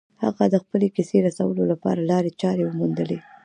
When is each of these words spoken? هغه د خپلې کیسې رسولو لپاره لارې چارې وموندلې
هغه 0.23 0.43
د 0.53 0.55
خپلې 0.63 0.87
کیسې 0.95 1.17
رسولو 1.27 1.63
لپاره 1.71 2.07
لارې 2.11 2.31
چارې 2.41 2.63
وموندلې 2.65 3.17